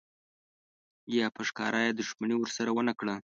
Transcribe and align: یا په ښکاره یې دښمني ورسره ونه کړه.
یا 1.17 1.27
په 1.35 1.41
ښکاره 1.47 1.79
یې 1.85 1.91
دښمني 1.99 2.35
ورسره 2.37 2.69
ونه 2.73 2.93
کړه. 2.99 3.15